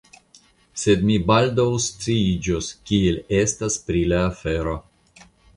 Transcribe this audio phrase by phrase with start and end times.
[0.83, 4.79] Sed mi baldaŭ sciiĝos, kiel estas pri la afero.